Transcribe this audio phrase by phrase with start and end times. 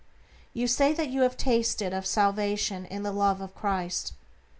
[0.51, 4.13] You say that you have tasted of salvation in the Love of Christ.